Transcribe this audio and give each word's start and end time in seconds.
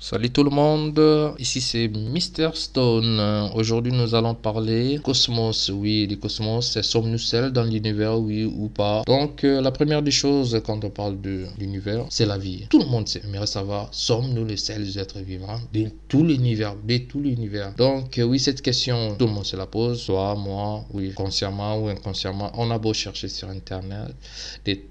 Salut 0.00 0.30
tout 0.30 0.44
le 0.44 0.50
monde, 0.50 1.34
ici 1.40 1.60
c'est 1.60 1.88
Mr 1.88 2.50
Stone. 2.54 3.18
Aujourd'hui 3.56 3.90
nous 3.90 4.14
allons 4.14 4.36
parler 4.36 5.00
cosmos. 5.02 5.70
Oui, 5.74 6.06
le 6.08 6.14
cosmos, 6.14 6.80
sommes-nous 6.82 7.18
seuls 7.18 7.52
dans 7.52 7.64
l'univers, 7.64 8.16
oui 8.16 8.44
ou 8.44 8.68
pas? 8.68 9.02
Donc 9.08 9.42
euh, 9.42 9.60
la 9.60 9.72
première 9.72 10.00
des 10.00 10.12
choses 10.12 10.62
quand 10.64 10.84
on 10.84 10.90
parle 10.90 11.20
de 11.20 11.46
l'univers, 11.58 12.06
c'est 12.10 12.26
la 12.26 12.38
vie. 12.38 12.64
Tout 12.70 12.78
le 12.78 12.84
monde 12.84 13.08
sait, 13.08 13.22
mais 13.28 13.44
savoir, 13.44 13.88
sommes-nous 13.90 14.44
les 14.44 14.56
seuls 14.56 14.96
êtres 14.96 15.18
vivants 15.18 15.58
de 15.74 15.88
tout 16.06 16.22
l'univers, 16.22 16.76
de 16.76 16.98
tout 16.98 17.18
l'univers? 17.18 17.74
Donc 17.76 18.18
euh, 18.18 18.22
oui, 18.22 18.38
cette 18.38 18.62
question, 18.62 19.16
tout 19.18 19.26
le 19.26 19.32
monde 19.32 19.46
se 19.46 19.56
la 19.56 19.66
pose, 19.66 20.00
soit 20.00 20.36
moi, 20.36 20.84
oui, 20.92 21.12
consciemment 21.12 21.76
ou 21.76 21.88
inconsciemment. 21.88 22.52
On 22.54 22.70
a 22.70 22.78
beau 22.78 22.94
chercher 22.94 23.26
sur 23.26 23.48
Internet, 23.48 24.14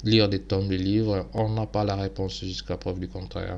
lire 0.03 0.27
des 0.27 0.39
tonnes 0.39 0.67
de 0.67 0.75
livres, 0.75 1.27
on 1.33 1.47
n'a 1.47 1.65
pas 1.65 1.85
la 1.85 1.95
réponse 1.95 2.41
jusqu'à 2.41 2.75
preuve 2.75 2.99
du 2.99 3.07
contraire. 3.07 3.57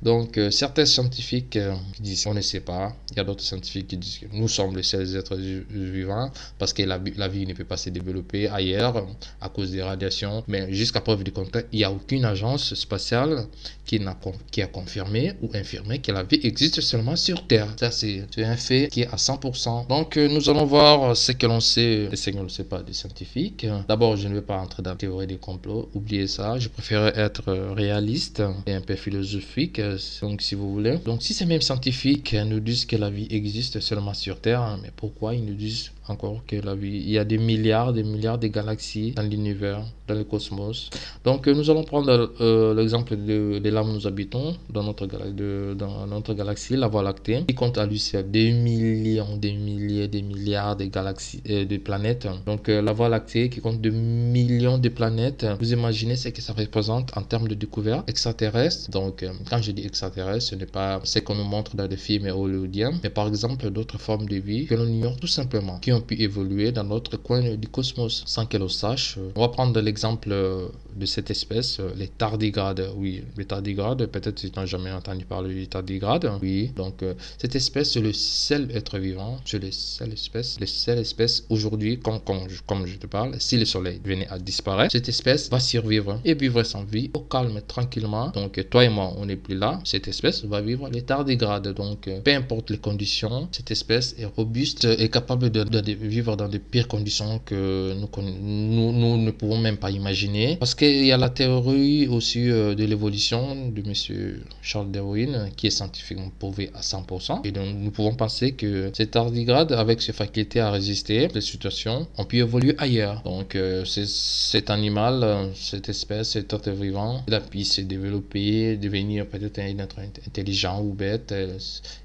Donc 0.00 0.38
euh, 0.38 0.52
scientifiques 0.84 1.56
euh, 1.56 1.74
qui 1.94 2.02
disent 2.02 2.24
qu'on 2.24 2.34
ne 2.34 2.40
sait 2.40 2.60
pas. 2.60 2.94
Il 3.10 3.16
y 3.16 3.20
a 3.20 3.24
d'autres 3.24 3.42
scientifiques 3.42 3.88
qui 3.88 3.96
disent 3.96 4.18
que 4.18 4.26
nous 4.32 4.48
sommes 4.48 4.76
les 4.76 4.82
seuls 4.82 5.16
êtres 5.16 5.36
vivants 5.36 6.30
parce 6.58 6.72
que 6.72 6.82
la, 6.82 7.00
la, 7.16 7.28
vie 7.28 7.46
ne 7.46 7.54
peut 7.54 7.64
pas 7.64 7.76
se 7.76 7.90
développer 7.90 8.48
ailleurs 8.48 9.06
à 9.40 9.48
cause 9.48 9.70
des 9.70 9.82
radiations. 9.82 10.44
Mais 10.48 10.72
jusqu'à 10.72 11.00
preuve 11.00 11.24
du 11.24 11.32
contraire, 11.32 11.64
il 11.72 11.78
n'y 11.78 11.84
a 11.84 11.92
aucune 11.92 12.24
agence 12.24 12.74
spatiale 12.74 13.46
qui, 13.86 13.96
a, 14.04 14.16
qui 14.50 14.62
a 14.62 14.66
confirmé 14.66 15.32
ou 15.42 15.50
infirmé 15.54 16.00
que 16.00 16.12
la 16.12 16.24
vie 16.24 16.40
existe 16.42 16.80
seulement 16.80 17.16
sur 17.16 17.46
Terre. 17.46 17.68
Ça, 17.78 17.90
c'est 17.90 18.26
un 18.38 18.56
fait 18.56 18.88
qui 18.90 19.02
est 19.02 19.08
à 19.08 19.16
100%. 19.16 19.86
Donc, 19.88 20.16
euh, 20.16 20.28
nous 20.28 20.50
allons 20.50 20.66
voir 20.66 21.16
ce 21.16 21.32
que 21.32 21.46
l'on 21.46 21.60
sait 21.60 22.08
et 22.12 22.16
ce 22.16 22.30
que 22.30 22.36
l'on 22.36 22.44
ne 22.44 22.48
sait 22.48 22.64
pas 22.64 22.82
des 22.82 22.92
scientifiques. 22.92 23.66
D'abord, 23.88 24.16
je 24.16 24.28
ne 24.28 24.34
vais 24.34 24.42
pas 24.42 24.58
entrer 24.58 24.82
dans 24.82 24.90
la 24.90 24.96
théorie 24.96 25.26
des 25.26 25.38
complots. 25.38 25.88
Oubliez 25.94 26.26
ça. 26.26 26.58
Je 26.58 26.68
préfère 26.68 27.16
être 27.18 27.52
réaliste 27.74 28.42
et 28.66 28.72
un 28.72 28.80
peu 28.80 28.96
philosophique. 28.96 29.80
Donc, 30.20 30.42
si 30.42 30.54
vous 30.54 30.65
voulez. 30.72 30.98
Donc, 31.04 31.22
si 31.22 31.34
ces 31.34 31.46
mêmes 31.46 31.60
scientifiques 31.60 32.34
nous 32.34 32.60
disent 32.60 32.86
que 32.86 32.96
la 32.96 33.10
vie 33.10 33.26
existe 33.30 33.80
seulement 33.80 34.14
sur 34.14 34.40
Terre, 34.40 34.62
hein, 34.62 34.78
mais 34.82 34.90
pourquoi 34.94 35.34
ils 35.34 35.44
nous 35.44 35.54
disent 35.54 35.90
encore 36.08 36.44
que 36.46 36.56
la 36.56 36.74
vie. 36.74 37.02
Il 37.04 37.10
y 37.10 37.18
a 37.18 37.24
des 37.24 37.38
milliards, 37.38 37.92
des 37.92 38.02
milliards 38.02 38.38
de 38.38 38.48
galaxies 38.48 39.12
dans 39.12 39.22
l'univers, 39.22 39.82
dans 40.06 40.14
le 40.14 40.24
cosmos? 40.24 40.90
Donc, 41.24 41.46
euh, 41.46 41.54
nous 41.54 41.70
allons 41.70 41.84
prendre 41.84 42.32
euh, 42.40 42.74
l'exemple 42.74 43.16
de, 43.16 43.58
de, 43.58 43.76
où 43.76 43.92
nous 43.92 44.06
habitons, 44.06 44.56
dans 44.70 44.82
notre, 44.82 45.06
dans 45.06 46.06
notre 46.06 46.34
galaxie, 46.34 46.76
la 46.76 46.88
Voie 46.88 47.02
lactée, 47.02 47.44
qui 47.46 47.54
compte 47.54 47.78
à 47.78 47.86
lui 47.86 47.98
seul 47.98 48.30
des 48.30 48.52
millions, 48.52 49.36
des 49.36 49.52
milliers, 49.52 50.08
des 50.08 50.22
milliards 50.22 50.76
de 50.76 50.84
galaxies, 50.84 51.42
euh, 51.50 51.64
de 51.64 51.76
planètes. 51.76 52.28
Donc, 52.46 52.68
la 52.68 52.92
Voie 52.92 53.08
lactée 53.08 53.48
qui 53.48 53.60
compte 53.60 53.80
de 53.80 53.90
millions 53.90 54.78
de 54.78 54.88
planètes. 54.88 55.46
Vous 55.60 55.72
imaginez 55.72 56.16
ce 56.16 56.28
que 56.28 56.40
ça 56.40 56.52
représente 56.52 57.16
en 57.16 57.22
termes 57.22 57.48
de 57.48 57.54
découverte 57.54 58.08
extraterrestre. 58.08 58.90
Donc, 58.90 59.24
quand 59.50 59.60
je 59.60 59.72
dis 59.72 59.84
extraterrestre, 59.84 60.55
ce 60.56 60.60
n'est 60.60 60.66
pas 60.66 61.00
ce 61.04 61.18
qu'on 61.18 61.34
nous 61.34 61.44
montre 61.44 61.76
dans 61.76 61.86
les 61.86 61.96
films 61.96 62.28
hollywoodiens, 62.28 62.92
mais 63.02 63.10
par 63.10 63.28
exemple 63.28 63.70
d'autres 63.70 63.98
formes 63.98 64.26
de 64.26 64.36
vie 64.36 64.64
que 64.66 64.74
l'on 64.74 64.86
ignore 64.86 65.16
tout 65.16 65.26
simplement, 65.26 65.78
qui 65.80 65.92
pu 66.06 66.14
évoluer 66.20 66.72
dans 66.72 66.84
notre 66.84 67.16
coin 67.16 67.56
du 67.56 67.68
cosmos 67.68 68.22
sans 68.26 68.46
qu'elle 68.46 68.62
le 68.62 68.68
sache. 68.68 69.18
On 69.34 69.40
va 69.40 69.48
prendre 69.48 69.78
l'exemple 69.80 70.30
de 70.30 71.06
cette 71.06 71.30
espèce, 71.30 71.80
les 71.96 72.08
tardigrades. 72.08 72.90
Oui, 72.96 73.22
les 73.36 73.44
tardigrades, 73.44 74.06
peut-être 74.06 74.36
tu 74.36 74.50
n'as 74.56 74.66
jamais 74.66 74.90
entendu 74.90 75.24
parler 75.26 75.54
des 75.54 75.66
tardigrades. 75.66 76.30
Oui, 76.40 76.72
donc 76.74 77.02
euh, 77.02 77.14
cette 77.38 77.54
espèce, 77.54 77.92
c'est 77.92 78.00
le 78.00 78.12
seul 78.14 78.70
être 78.72 78.98
vivant, 78.98 79.38
c'est 79.44 79.62
le 79.62 79.70
seul 79.70 80.12
espèce, 80.12 80.58
le 80.58 80.66
seul 80.66 80.98
espèce 80.98 81.44
aujourd'hui, 81.50 81.98
comme, 81.98 82.20
comme, 82.20 82.86
je 82.86 82.96
te 82.96 83.06
parle, 83.06 83.38
si 83.40 83.58
le 83.58 83.66
soleil 83.66 84.00
venait 84.02 84.28
à 84.28 84.38
disparaître, 84.38 84.92
cette 84.92 85.08
espèce 85.08 85.50
va 85.50 85.60
survivre 85.60 86.18
et 86.24 86.34
vivre 86.34 86.62
son 86.62 86.84
vie 86.84 87.10
au 87.12 87.20
calme, 87.20 87.60
tranquillement. 87.66 88.30
Donc 88.30 88.58
toi 88.70 88.84
et 88.84 88.88
moi, 88.88 89.12
on 89.18 89.26
n'est 89.26 89.36
plus 89.36 89.56
là, 89.56 89.80
cette 89.84 90.08
espèce 90.08 90.45
va 90.46 90.60
vivre 90.60 90.88
les 90.88 91.02
tardigrades. 91.02 91.68
Donc 91.74 92.08
euh, 92.08 92.20
peu 92.20 92.34
importe 92.34 92.70
les 92.70 92.78
conditions, 92.78 93.48
cette 93.52 93.70
espèce 93.70 94.14
est 94.18 94.24
robuste 94.24 94.86
et 94.98 95.08
capable 95.08 95.50
de, 95.50 95.64
vivre 95.92 96.36
dans 96.36 96.48
de 96.48 96.58
pires 96.58 96.88
conditions 96.88 97.40
que 97.44 97.94
nous, 97.94 98.92
nous, 98.92 99.16
ne 99.16 99.30
pouvons 99.30 99.58
même 99.58 99.76
pas 99.76 99.90
imaginer. 99.90 100.56
Parce 100.56 100.74
qu'il 100.74 101.04
y 101.04 101.12
a 101.12 101.16
la 101.16 101.30
théorie 101.30 102.08
aussi 102.08 102.50
euh, 102.50 102.74
de 102.74 102.84
l'évolution 102.84 103.68
de 103.70 103.82
monsieur 103.82 104.42
Charles 104.62 104.90
Darwin 104.90 105.50
qui 105.56 105.66
est 105.68 105.70
scientifiquement 105.70 106.30
prouvé 106.38 106.70
à 106.74 106.80
100%. 106.80 107.46
Et 107.46 107.52
donc 107.52 107.66
nous 107.74 107.90
pouvons 107.90 108.14
penser 108.14 108.52
que 108.52 108.90
cet 108.94 109.12
tardigrade, 109.12 109.72
avec 109.72 110.02
ses 110.02 110.12
facultés 110.12 110.60
à 110.60 110.70
résister 110.70 111.28
les 111.34 111.40
situations, 111.40 112.06
ont 112.18 112.24
pu 112.24 112.38
évoluer 112.38 112.74
ailleurs. 112.78 113.22
Donc 113.24 113.54
euh, 113.54 113.84
cet 113.84 114.70
animal, 114.70 115.20
euh, 115.22 115.46
cette 115.54 115.88
espèce, 115.88 116.30
cet 116.30 116.52
être 116.52 116.70
vivant, 116.70 117.24
il 117.28 117.34
a 117.34 117.40
pu 117.40 117.64
se 117.64 117.80
développer, 117.80 118.76
devenir 118.76 119.26
peut-être 119.26 119.58
un 119.58 119.78
être 119.78 119.98
intelligent 120.36 120.82
ou 120.82 120.92
bête. 120.92 121.34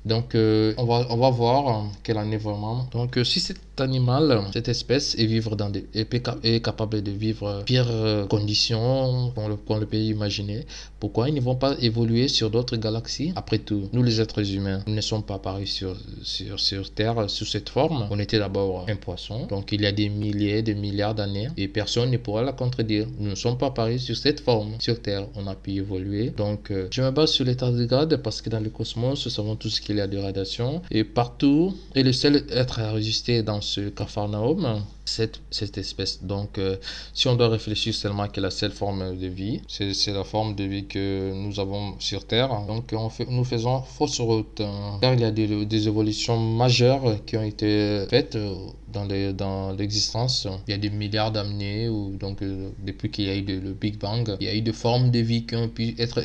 Donc 0.05 0.35
on, 0.35 0.85
va, 0.85 1.07
on 1.09 1.17
va 1.17 1.29
voir 1.29 1.85
quelle 2.03 2.17
en 2.17 2.31
est 2.31 2.37
vraiment. 2.37 2.87
Donc 2.91 3.19
si 3.23 3.39
c'est 3.39 3.57
animal, 3.81 4.41
cette 4.53 4.69
espèce, 4.69 5.15
est, 5.15 5.25
vivre 5.25 5.55
dans 5.55 5.69
des, 5.69 5.85
est, 5.93 6.63
capable 6.63 7.01
de 7.01 7.11
vivre 7.11 7.63
pires 7.65 7.87
euh, 7.89 8.25
conditions 8.27 9.31
qu'on 9.35 9.47
le, 9.47 9.57
le, 9.79 9.85
peut 9.85 9.97
imaginer. 9.97 10.65
Pourquoi 10.99 11.29
ils 11.29 11.35
ne 11.35 11.41
vont 11.41 11.55
pas 11.55 11.75
évoluer 11.81 12.27
sur 12.27 12.49
d'autres 12.49 12.77
galaxies? 12.77 13.33
Après 13.35 13.57
tout, 13.57 13.89
nous 13.91 14.03
les 14.03 14.21
êtres 14.21 14.53
humains, 14.53 14.83
nous 14.87 14.93
ne 14.93 15.01
sommes 15.01 15.23
pas 15.23 15.35
apparus 15.35 15.71
sur, 15.71 15.95
sur, 16.23 16.59
sur 16.59 16.91
Terre 16.93 17.29
sous 17.29 17.45
cette 17.45 17.69
forme. 17.69 18.07
On 18.11 18.19
était 18.19 18.39
d'abord 18.39 18.85
un 18.87 18.95
poisson, 18.95 19.47
donc 19.47 19.71
il 19.71 19.81
y 19.81 19.85
a 19.85 19.91
des 19.91 20.09
milliers, 20.09 20.61
des 20.61 20.75
milliards 20.75 21.15
d'années, 21.15 21.47
et 21.57 21.67
personne 21.67 22.11
ne 22.11 22.17
pourra 22.17 22.43
la 22.43 22.53
contredire. 22.53 23.07
Nous 23.19 23.31
ne 23.31 23.35
sommes 23.35 23.57
pas 23.57 23.67
apparus 23.67 24.03
sur 24.03 24.15
cette 24.15 24.39
forme. 24.39 24.73
Sur 24.79 25.01
Terre, 25.01 25.25
on 25.35 25.47
a 25.47 25.55
pu 25.55 25.71
évoluer. 25.71 26.29
Donc, 26.29 26.71
euh, 26.71 26.87
je 26.91 27.01
me 27.01 27.11
base 27.11 27.31
sur 27.31 27.45
l'état 27.45 27.71
de 27.71 27.85
grade 27.85 28.10
parce 28.17 28.41
que 28.41 28.49
dans 28.49 28.59
le 28.59 28.69
cosmos, 28.69 29.25
nous 29.25 29.31
savons 29.31 29.55
tout 29.55 29.69
ce 29.69 29.81
qu'il 29.81 29.97
y 29.97 30.01
a 30.01 30.07
de 30.07 30.17
radiation, 30.17 30.81
et 30.91 31.03
partout, 31.03 31.75
et 31.95 32.03
le 32.03 32.13
seul 32.13 32.45
être 32.49 32.79
à 32.79 32.91
résister 32.91 33.43
dans 33.43 33.61
ce 33.61 33.89
Capharnaüm, 33.89 34.81
cette, 35.05 35.41
cette 35.49 35.77
espèce. 35.77 36.23
Donc, 36.23 36.57
euh, 36.57 36.77
si 37.13 37.27
on 37.27 37.35
doit 37.35 37.49
réfléchir 37.49 37.93
seulement 37.93 38.27
que 38.27 38.39
la 38.39 38.51
seule 38.51 38.71
forme 38.71 39.17
de 39.17 39.27
vie, 39.27 39.61
c'est 39.67 40.13
la 40.13 40.23
forme 40.23 40.55
de 40.55 40.63
vie 40.63 40.85
que 40.85 41.31
nous 41.33 41.59
avons 41.59 41.95
sur 41.99 42.25
Terre. 42.25 42.49
Donc, 42.67 42.91
on 42.93 43.09
fait, 43.09 43.25
nous 43.27 43.43
faisons 43.43 43.81
fausse 43.81 44.19
route. 44.19 44.61
Car 45.01 45.13
il 45.13 45.21
y 45.21 45.25
a 45.25 45.31
des, 45.31 45.65
des 45.65 45.87
évolutions 45.87 46.37
majeures 46.37 47.23
qui 47.25 47.37
ont 47.37 47.43
été 47.43 48.05
faites 48.09 48.35
euh, 48.35 48.55
dans 49.33 49.75
l'existence. 49.77 50.45
Dans 50.45 50.59
il 50.67 50.71
y 50.71 50.73
a 50.73 50.77
des 50.77 50.89
milliards 50.89 51.31
d'années, 51.31 51.87
donc 52.19 52.41
euh, 52.41 52.69
depuis 52.85 53.09
qu'il 53.09 53.25
y 53.25 53.29
a 53.29 53.35
eu 53.35 53.43
le 53.43 53.73
Big 53.73 53.97
Bang, 53.97 54.35
il 54.39 54.47
y 54.47 54.49
a 54.49 54.55
eu 54.55 54.61
des 54.61 54.73
formes 54.73 55.11
de 55.11 55.19
vie 55.19 55.45
qui 55.45 55.55
ont 55.55 55.69
pu 55.69 55.95
être 55.97 56.21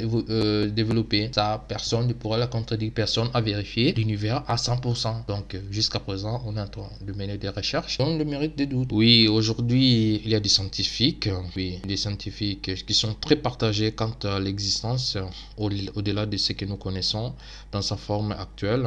développées. 0.68 1.30
Ça, 1.32 1.64
personne 1.68 2.08
ne 2.08 2.12
pourra 2.12 2.38
la 2.38 2.46
contredire. 2.46 2.90
Personne 2.94 3.28
a 3.34 3.40
vérifié 3.40 3.92
l'univers 3.92 4.42
à 4.48 4.56
100%. 4.56 5.26
Donc, 5.26 5.56
jusqu'à 5.70 6.00
présent, 6.00 6.42
on 6.46 6.56
est 6.56 6.60
en 6.60 6.68
train 6.68 6.90
de 7.00 7.12
mener 7.12 7.38
des 7.38 7.48
recherches 7.48 7.98
dans 7.98 8.16
le 8.16 8.24
mérite 8.24 8.56
des 8.56 8.65
Oui, 8.90 9.28
aujourd'hui, 9.28 10.20
il 10.24 10.30
y 10.30 10.34
a 10.34 10.40
des 10.40 10.48
scientifiques, 10.48 11.28
oui, 11.56 11.78
des 11.86 11.96
scientifiques 11.96 12.84
qui 12.84 12.94
sont 12.94 13.14
très 13.14 13.36
partagés 13.36 13.92
quant 13.92 14.14
à 14.24 14.38
l'existence 14.40 15.16
au-delà 15.56 16.26
de 16.26 16.36
ce 16.36 16.52
que 16.52 16.64
nous 16.64 16.76
connaissons 16.76 17.34
dans 17.72 17.82
sa 17.82 17.96
forme 17.96 18.32
actuelle. 18.32 18.86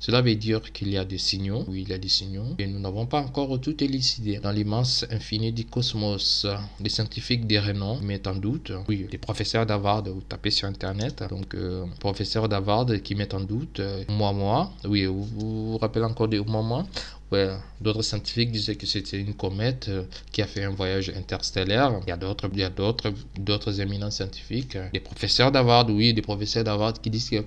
Cela 0.00 0.22
veut 0.22 0.34
dire 0.34 0.72
qu'il 0.72 0.90
y 0.90 0.98
a 0.98 1.04
des 1.04 1.18
signaux, 1.18 1.64
oui, 1.68 1.82
il 1.82 1.90
y 1.90 1.92
a 1.92 1.98
des 1.98 2.08
signaux, 2.08 2.54
et 2.58 2.66
nous 2.66 2.78
n'avons 2.78 3.06
pas 3.06 3.20
encore 3.20 3.60
tout 3.60 3.82
élucidé. 3.82 4.38
Dans 4.38 4.52
l'immense 4.52 5.04
infini 5.10 5.52
du 5.52 5.64
cosmos, 5.64 6.46
des 6.80 6.90
scientifiques 6.90 7.46
des 7.46 7.58
renom 7.58 8.00
mettent 8.00 8.26
en 8.26 8.34
doute, 8.34 8.72
oui, 8.88 9.06
des 9.10 9.18
professeurs 9.18 9.66
d'Harvard, 9.66 10.04
vous 10.04 10.22
tapez 10.28 10.50
sur 10.50 10.68
Internet, 10.68 11.24
donc 11.28 11.54
euh, 11.54 11.84
professeurs 12.00 12.48
d'Harvard 12.48 12.86
qui 13.02 13.14
mettent 13.14 13.34
en 13.34 13.40
doute, 13.40 13.80
euh, 13.80 14.04
moi, 14.08 14.32
moi, 14.32 14.72
oui, 14.84 15.06
vous 15.06 15.24
vous, 15.24 15.78
rappelez 15.78 16.04
encore 16.04 16.28
de 16.28 16.38
moi, 16.40 16.62
moi, 16.62 16.86
d'autres 17.80 18.02
scientifiques 18.02 18.50
disaient 18.50 18.74
que 18.74 18.86
c'était 18.86 19.18
une 19.18 19.34
comète 19.34 19.88
euh, 19.88 20.04
qui 20.32 20.42
a 20.42 20.46
fait 20.46 20.64
un 20.64 20.70
voyage 20.70 21.10
interstellaire. 21.16 22.00
Il 22.06 22.10
y 22.10 22.12
a 22.12 22.16
d'autres, 22.18 23.80
éminents 23.80 24.10
scientifiques, 24.10 24.76
des 24.92 25.00
professeurs 25.00 25.50
d'Harvard, 25.50 25.88
oui, 25.90 26.14
des 26.14 26.22
professeurs 26.22 26.64
d'Harvard 26.64 26.94
qui 27.00 27.10
disent 27.10 27.30
que 27.30 27.44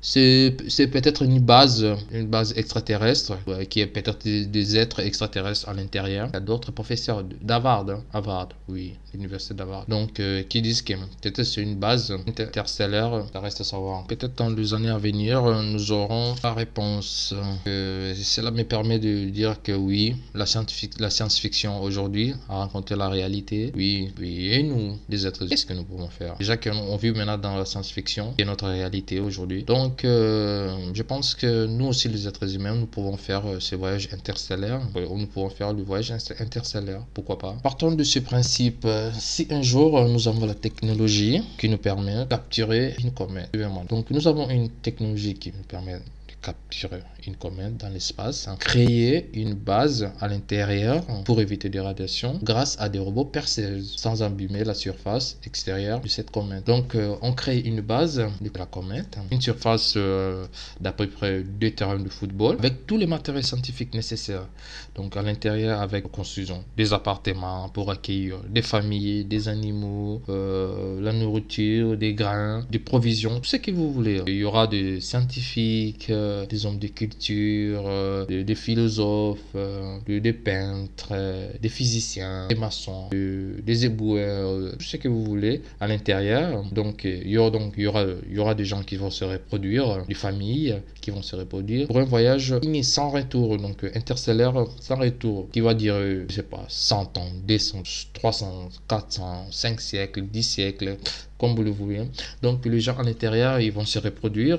c'est, 0.00 0.54
peut-être 0.90 1.22
une 1.22 1.40
base, 1.40 1.86
une 2.12 2.26
base 2.26 2.52
extraterrestre, 2.56 3.38
qui 3.68 3.80
est 3.80 3.86
peut-être 3.86 4.24
des, 4.24 4.76
êtres 4.76 5.00
extraterrestres 5.00 5.68
à 5.68 5.74
l'intérieur. 5.74 6.28
Il 6.30 6.34
y 6.34 6.36
a 6.36 6.40
d'autres 6.40 6.72
professeurs 6.72 7.24
d'Harvard, 7.24 7.86
hein, 8.12 8.48
oui, 8.68 8.94
l'université 9.12 9.54
d'Harvard, 9.54 9.86
donc 9.88 10.20
euh, 10.20 10.42
qui 10.42 10.62
disent 10.62 10.82
que 10.82 10.94
peut-être 10.94 11.42
c'est 11.42 11.62
une 11.62 11.76
base 11.76 12.14
interstellaire, 12.38 13.24
ça 13.32 13.40
reste 13.40 13.60
à 13.60 13.64
savoir. 13.64 14.06
Peut-être 14.06 14.36
dans 14.36 14.50
les 14.50 14.74
années 14.74 14.90
à 14.90 14.98
venir, 14.98 15.42
nous 15.62 15.92
aurons 15.92 16.34
la 16.42 16.54
réponse. 16.54 17.34
Euh, 17.66 18.14
cela 18.16 18.50
me 18.50 18.62
permet 18.64 18.98
de 18.98 19.28
dire 19.30 19.62
que 19.62 19.72
oui, 19.72 20.16
la 20.34 20.46
science-fiction 20.46 21.82
aujourd'hui 21.82 22.34
a 22.48 22.56
rencontré 22.56 22.96
la 22.96 23.08
réalité. 23.08 23.72
Oui, 23.74 24.12
oui, 24.18 24.48
et 24.52 24.62
nous, 24.62 24.98
les 25.08 25.26
êtres 25.26 25.46
qu'est-ce 25.46 25.66
que 25.66 25.72
nous 25.72 25.84
pouvons 25.84 26.08
faire? 26.08 26.36
Déjà 26.38 26.56
qu'on 26.56 26.96
vit 26.96 27.12
maintenant 27.12 27.38
dans 27.38 27.56
la 27.56 27.64
science-fiction, 27.64 28.34
qui 28.36 28.42
est 28.42 28.44
notre 28.44 28.68
réalité 28.68 29.20
aujourd'hui. 29.20 29.64
Donc, 29.64 29.95
euh, 30.04 30.76
je 30.94 31.02
pense 31.02 31.34
que 31.34 31.66
nous 31.66 31.86
aussi, 31.86 32.08
les 32.08 32.26
êtres 32.26 32.54
humains, 32.54 32.74
nous 32.74 32.86
pouvons 32.86 33.16
faire 33.16 33.46
euh, 33.46 33.60
ces 33.60 33.76
voyages 33.76 34.08
interstellaires. 34.12 34.80
Nous 34.94 35.26
pouvons 35.26 35.50
faire 35.50 35.72
le 35.72 35.82
voyage 35.82 36.12
interstellaire, 36.38 37.02
pourquoi 37.14 37.38
pas 37.38 37.56
Partons 37.62 37.92
de 37.92 38.04
ce 38.04 38.18
principe. 38.18 38.84
Euh, 38.84 39.10
si 39.18 39.46
un 39.50 39.62
jour 39.62 40.04
nous 40.08 40.28
avons 40.28 40.46
la 40.46 40.54
technologie 40.54 41.42
qui 41.58 41.68
nous 41.68 41.78
permet 41.78 42.24
de 42.24 42.24
capturer 42.24 42.94
une 43.02 43.12
comète, 43.12 43.50
donc 43.88 44.10
nous 44.10 44.26
avons 44.28 44.48
une 44.50 44.68
technologie 44.68 45.34
qui 45.34 45.52
nous 45.56 45.64
permet 45.64 45.98
capturer 46.42 47.02
une 47.26 47.36
comète 47.36 47.76
dans 47.76 47.88
l'espace, 47.88 48.48
créer 48.60 49.30
une 49.34 49.54
base 49.54 50.10
à 50.20 50.28
l'intérieur 50.28 51.04
pour 51.24 51.40
éviter 51.40 51.68
des 51.68 51.80
radiations 51.80 52.38
grâce 52.42 52.76
à 52.78 52.88
des 52.88 52.98
robots 52.98 53.24
percés 53.24 53.82
sans 53.82 54.22
abîmer 54.22 54.64
la 54.64 54.74
surface 54.74 55.38
extérieure 55.44 56.00
de 56.00 56.08
cette 56.08 56.30
comète. 56.30 56.66
Donc 56.66 56.94
euh, 56.94 57.16
on 57.22 57.32
crée 57.32 57.58
une 57.58 57.80
base 57.80 58.18
de 58.40 58.50
la 58.56 58.66
comète, 58.66 59.18
une 59.30 59.40
surface 59.40 59.94
euh, 59.96 60.46
d'à 60.80 60.92
peu 60.92 61.08
près 61.08 61.42
deux 61.42 61.70
terrains 61.70 61.98
de 61.98 62.08
football 62.08 62.56
avec 62.58 62.86
tous 62.86 62.96
les 62.96 63.06
matériaux 63.06 63.42
scientifiques 63.42 63.94
nécessaires. 63.94 64.46
Donc 64.94 65.16
à 65.16 65.22
l'intérieur 65.22 65.80
avec 65.80 66.10
construction 66.10 66.64
des 66.76 66.92
appartements 66.92 67.68
pour 67.70 67.90
accueillir 67.90 68.38
des 68.48 68.62
familles, 68.62 69.24
des 69.24 69.48
animaux, 69.48 70.22
euh, 70.28 71.00
la 71.00 71.12
nourriture, 71.12 71.96
des 71.96 72.14
grains, 72.14 72.64
des 72.70 72.78
provisions, 72.78 73.40
tout 73.40 73.46
ce 73.46 73.56
que 73.56 73.70
vous 73.70 73.92
voulez. 73.92 74.22
Il 74.26 74.36
y 74.36 74.44
aura 74.44 74.66
des 74.66 75.00
scientifiques, 75.00 76.10
des 76.44 76.66
hommes 76.66 76.78
de 76.78 76.88
culture, 76.88 77.82
euh, 77.86 78.26
des, 78.26 78.54
philosophes, 78.54 79.38
euh, 79.54 79.98
des 80.06 80.32
peintres, 80.32 81.08
euh, 81.12 81.50
des 81.60 81.68
physiciens, 81.68 82.48
des 82.48 82.54
maçons, 82.54 83.08
des 83.10 83.86
éboueurs, 83.86 84.72
tout 84.78 84.84
ce 84.84 84.96
que 84.96 85.08
vous 85.08 85.24
voulez 85.24 85.62
à 85.80 85.86
l'intérieur. 85.86 86.64
Donc 86.72 87.04
il 87.04 87.28
y 87.28 87.38
aura 87.38 87.50
donc 87.50 87.74
il 87.76 87.84
y 87.84 87.86
aura 87.86 88.04
il 88.28 88.34
y 88.34 88.38
aura 88.38 88.54
des 88.54 88.64
gens 88.64 88.82
qui 88.82 88.96
vont 88.96 89.10
se 89.10 89.24
reproduire, 89.24 90.04
des 90.06 90.14
familles 90.14 90.76
qui 91.00 91.10
vont 91.10 91.22
se 91.22 91.36
reproduire 91.36 91.86
pour 91.86 91.98
un 91.98 92.04
voyage 92.04 92.54
sans 92.82 93.10
retour, 93.10 93.56
donc 93.56 93.84
interstellaire 93.94 94.66
sans 94.80 94.96
retour, 94.96 95.48
qui 95.52 95.60
va 95.60 95.74
dire 95.74 95.96
je 96.28 96.34
sais 96.34 96.42
pas 96.42 96.64
100 96.68 97.18
ans, 97.18 97.30
200, 97.46 97.82
300, 98.12 98.68
400, 98.88 99.46
5 99.50 99.80
siècles, 99.80 100.22
10 100.22 100.42
siècles 100.42 100.96
comme 101.38 101.54
vous 101.54 101.62
le 101.62 101.70
voulez. 101.70 102.02
Donc 102.42 102.64
les 102.66 102.80
gens 102.80 102.96
à 102.96 103.02
l'intérieur, 103.02 103.60
ils 103.60 103.72
vont 103.72 103.84
se 103.84 103.98
reproduire 103.98 104.58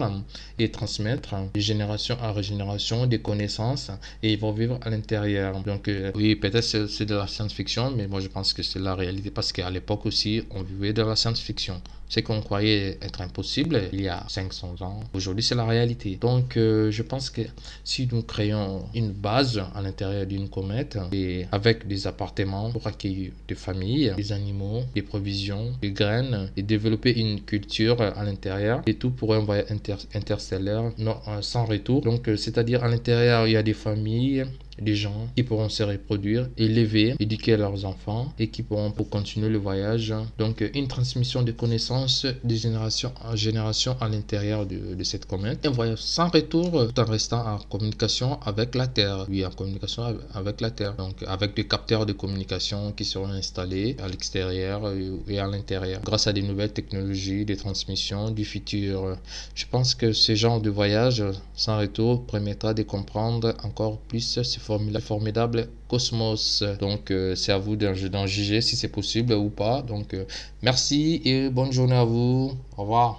et 0.60 0.70
transmettre 0.70 1.36
de 1.54 1.60
génération 1.60 2.18
en 2.22 2.42
génération 2.42 3.06
des 3.06 3.20
connaissances 3.20 3.92
et 4.24 4.34
ils 4.34 4.40
vont 4.40 4.52
vivre 4.52 4.80
à 4.82 4.90
l'intérieur. 4.90 5.62
Donc 5.64 5.88
euh, 5.88 6.12
oui, 6.16 6.36
peut-être 6.36 6.62
c'est 6.62 7.06
de 7.06 7.16
la 7.16 7.28
science-fiction, 7.28 7.92
mais 7.92 8.08
moi 8.08 8.20
je 8.20 8.28
pense 8.28 8.54
que 8.54 8.64
c'est 8.64 8.80
la 8.80 8.96
réalité 8.96 9.32
parce 9.32 9.52
qu'à 9.52 9.70
l'époque 9.70 10.06
aussi, 10.06 10.44
on 10.52 10.64
vivait 10.64 10.94
de 10.94 11.02
la 11.02 11.16
science-fiction. 11.16 11.82
Ce 12.10 12.20
qu'on 12.22 12.42
croyait 12.42 12.98
être 13.02 13.22
impossible 13.22 13.82
il 13.92 14.02
y 14.02 14.08
a 14.08 14.24
500 14.28 14.76
ans, 14.82 15.02
aujourd'hui 15.14 15.44
c'est 15.44 15.56
la 15.56 15.66
réalité. 15.66 16.18
Donc 16.20 16.58
euh, 16.58 16.90
je 16.92 17.04
pense 17.04 17.30
que 17.30 17.42
si 17.84 18.08
nous 18.12 18.24
créons 18.24 18.86
une 18.94 19.12
base 19.12 19.62
à 19.76 19.82
l'intérieur 19.82 20.26
d'une 20.26 20.50
comète 20.50 20.98
et 21.12 21.46
avec 21.52 21.88
des 21.88 22.08
appartements 22.08 22.72
pour 22.72 22.88
accueillir 22.88 23.32
des 23.48 23.56
familles, 23.56 24.14
des 24.16 24.32
animaux, 24.32 24.84
des 24.96 25.02
provisions, 25.02 25.74
des 25.82 25.92
graines 25.92 26.50
et 26.56 26.64
développer 26.64 27.18
une 27.20 27.42
culture 27.42 28.02
à 28.02 28.24
l'intérieur 28.24 28.82
et 28.86 28.96
tout 28.96 29.12
pour 29.12 29.34
un 29.34 29.40
voyage 29.40 29.66
interstellaire 30.14 30.92
non, 30.98 31.18
euh, 31.28 31.42
sans 31.42 31.66
retour. 31.66 32.02
Donc 32.02 32.28
euh, 32.28 32.38
c'est-à-dire 32.38 32.84
à 32.84 32.88
l'intérieur 32.88 33.48
il 33.48 33.54
y 33.54 33.58
a 33.58 33.64
des 33.64 33.74
familles, 33.74 34.46
des 34.82 34.96
gens 34.96 35.28
qui 35.36 35.44
pourront 35.44 35.70
se 35.70 35.84
reproduire, 35.84 36.48
élever, 36.58 37.16
éduquer 37.20 37.58
leurs 37.58 37.86
enfants 37.86 38.34
et 38.40 38.50
qui 38.50 38.64
pourront 38.64 38.92
pour 38.92 39.10
continuer 39.10 39.50
le 39.50 39.58
voyage. 39.58 40.14
Donc 40.38 40.64
une 40.74 40.88
transmission 40.88 41.44
de 41.44 41.52
connaissances 41.52 42.26
de 42.44 42.56
génération 42.56 43.12
en 43.24 43.36
génération 43.36 43.96
à 44.00 44.08
l'intérieur 44.10 44.66
de, 44.66 45.04
cette 45.04 45.26
comète. 45.26 45.66
Un 45.66 45.72
voyage 45.72 46.00
sans 46.00 46.30
retour 46.30 46.88
tout 46.88 47.00
en 47.00 47.06
restant 47.06 47.46
en 47.46 47.58
communication 47.60 48.40
avec 48.42 48.76
la 48.76 48.88
Terre. 48.88 49.26
Oui, 49.30 49.46
en 49.46 49.52
communication 49.52 50.18
avec 50.34 50.62
la 50.62 50.72
Terre. 50.72 50.96
Donc 50.96 51.24
avec 51.26 51.56
des 51.56 51.68
capteurs 51.68 52.06
de 52.06 52.14
communication 52.14 52.92
qui 52.92 53.06
seront 53.06 53.30
installés 53.30 53.96
à 54.00 54.08
l'extérieur 54.08 54.82
et 55.28 55.40
à 55.40 55.48
l'intérieur 55.48 56.02
grâce 56.04 56.28
à 56.28 56.34
des 56.34 56.42
nouvelles 56.42 56.74
technologies 56.74 57.46
de 57.46 57.56
transmission 57.56 58.32
du 58.32 58.46
futur. 58.46 59.18
Je 59.56 59.66
pense 59.70 59.96
que 59.96 60.14
ce 60.14 60.36
genre 60.36 60.62
de 60.62 60.70
voyage 60.70 61.24
sans 61.56 61.78
retour 61.80 62.26
permettra 62.26 62.74
de 62.74 62.84
comprendre 62.84 63.54
encore 63.64 63.98
plus 64.00 64.42
ce 64.44 64.60
formidable 65.02 65.68
Cosmos. 65.88 66.64
Donc, 66.80 67.12
euh, 67.12 67.36
c'est 67.36 67.52
à 67.52 67.58
vous 67.58 67.76
d'en 67.76 68.28
juger 68.28 68.62
si 68.62 68.76
c'est 68.76 68.92
possible 68.92 69.34
ou 69.34 69.50
pas. 69.50 69.82
Donc, 69.82 70.14
euh, 70.14 70.26
merci 70.62 71.22
et 71.26 71.50
bonne 71.50 71.72
journée 71.72 71.96
à 71.96 72.04
vous. 72.04 72.52
Au 72.78 72.82
revoir. 72.82 73.16